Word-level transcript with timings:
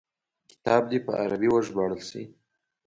کتاب 0.51 0.83
دي 0.91 0.99
په 1.05 1.11
عربي 1.21 1.49
وژباړل 1.51 2.01
شي. 2.09 2.21